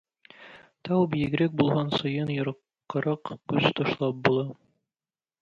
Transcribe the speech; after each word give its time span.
Тау 0.87 1.01
биегрәк 1.11 1.53
булган 1.59 1.91
саен 1.97 2.33
ераккарак 2.37 3.35
күз 3.53 3.69
ташлап 3.83 4.27
була. 4.31 4.49